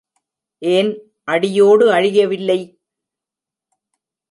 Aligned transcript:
ஏன் 0.61 0.89
அடியோடு 1.27 1.85
அழியவில்லை? 1.91 2.59